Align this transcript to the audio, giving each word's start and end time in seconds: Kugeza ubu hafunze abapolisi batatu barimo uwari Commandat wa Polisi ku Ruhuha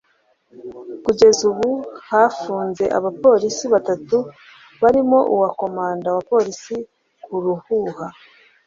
Kugeza 1.05 1.41
ubu 1.51 1.69
hafunze 2.09 2.83
abapolisi 2.97 3.65
batatu 3.73 4.17
barimo 4.81 5.19
uwari 5.33 5.55
Commandat 5.61 6.11
wa 6.17 6.23
Polisi 6.31 6.75
ku 7.23 7.33
Ruhuha 7.43 8.07